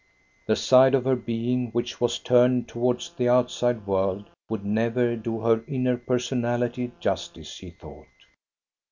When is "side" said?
0.55-0.95